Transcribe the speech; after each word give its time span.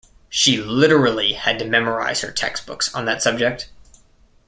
She 0.31 0.57
literally 0.57 1.33
had 1.33 1.59
to 1.59 1.65
memorize 1.65 2.21
her 2.21 2.31
textbooks 2.31 2.91
on 2.95 3.05
that 3.05 3.21
subject. 3.21 3.69